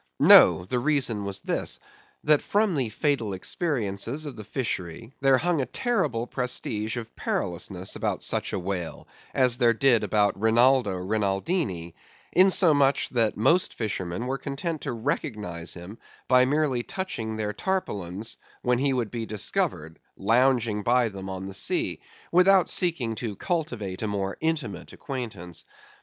[0.19, 1.77] No: the reason was this:
[2.23, 7.95] that from the fatal experiences of the fishery there hung a terrible prestige of perilousness
[7.95, 11.93] about such a whale as there did about Rinaldo Rinaldini,
[12.33, 18.79] insomuch that most fishermen were content to recognise him by merely touching their tarpaulins when
[18.79, 24.07] he would be discovered lounging by them on the sea, without seeking to cultivate a
[24.07, 25.63] more intimate acquaintance.